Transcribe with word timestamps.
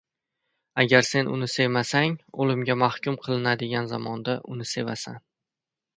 Agar 0.83 1.03
sen 1.09 1.27
uni 1.35 1.49
sevmasang 1.57 2.17
oʻlimga 2.45 2.77
mahkum 2.85 3.19
qilinadigan 3.27 3.93
zamonda, 3.93 4.37
uni 4.57 4.71
sevasan. 4.75 5.25